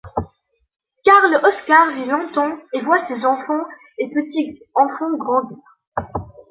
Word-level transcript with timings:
Karl 1.05 1.35
Oskar 1.43 1.91
vit 1.93 2.05
longtemps 2.07 2.57
et 2.73 2.81
voit 2.81 3.05
ses 3.05 3.23
enfants 3.23 3.65
et 3.99 4.09
petits-enfants 4.09 5.15
grandir. 5.15 5.59